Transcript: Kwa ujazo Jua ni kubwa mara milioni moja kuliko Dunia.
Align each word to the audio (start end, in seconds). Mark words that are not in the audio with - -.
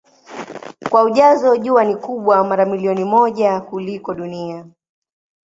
Kwa 0.89 1.03
ujazo 1.03 1.57
Jua 1.57 1.83
ni 1.83 1.95
kubwa 1.95 2.43
mara 2.43 2.65
milioni 2.65 3.03
moja 3.03 3.59
kuliko 3.61 4.13
Dunia. 4.13 4.65